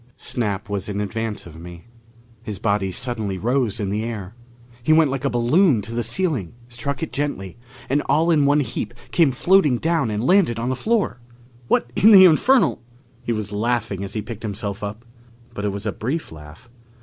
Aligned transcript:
Snap 0.17 0.67
was 0.67 0.89
in 0.89 0.99
advance 0.99 1.45
of 1.45 1.59
me. 1.59 1.85
His 2.41 2.57
body 2.57 2.91
suddenly 2.91 3.37
rose 3.37 3.79
in 3.79 3.91
the 3.91 4.03
air. 4.03 4.33
He 4.81 4.91
went 4.91 5.11
like 5.11 5.23
a 5.23 5.29
balloon 5.29 5.83
to 5.83 5.93
the 5.93 6.01
ceiling, 6.01 6.53
struck 6.67 7.03
it 7.03 7.11
gently, 7.11 7.59
and 7.87 8.01
all 8.07 8.31
in 8.31 8.49
a 8.49 8.63
heap 8.63 8.95
came 9.11 9.29
floating 9.31 9.77
down 9.77 10.09
and 10.09 10.25
landed 10.25 10.57
on 10.57 10.69
the 10.69 10.75
floor! 10.75 11.19
"What 11.67 11.91
in 11.95 12.09
the 12.09 12.25
infernal" 12.25 12.81
He 13.27 13.31
was 13.31 13.51
laughing 13.51 14.03
as 14.03 14.13
he 14.13 14.23
picked 14.23 14.41
himself 14.41 14.83
up. 14.83 15.05
But 15.53 15.65
it 15.65 15.71
was 15.71 15.85
a 15.85 15.91
brief 15.91 16.31
laugh. 16.31 16.67